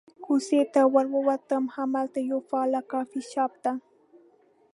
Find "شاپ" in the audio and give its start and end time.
3.31-3.53